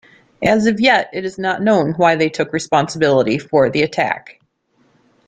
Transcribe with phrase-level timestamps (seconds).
[0.43, 4.39] As of yet, it is not known why they took responsibility for the attack.